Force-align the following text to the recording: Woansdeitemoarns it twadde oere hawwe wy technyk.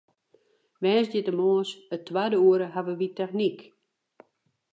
Woansdeitemoarns 0.81 1.71
it 1.95 2.01
twadde 2.07 2.37
oere 2.47 2.67
hawwe 2.73 2.93
wy 2.99 3.07
technyk. 3.17 3.59